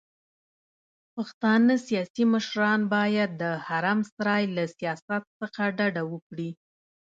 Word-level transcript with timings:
پښتانه 1.15 1.73
سياسي 1.87 2.23
مشران 2.33 2.81
بايد 2.93 3.31
د 3.41 3.43
حرم 3.67 3.99
سرای 4.13 4.43
له 4.55 4.63
سياست 4.77 5.23
څخه 5.39 5.61
ډډه 5.77 6.03
وکړي. 6.11 6.49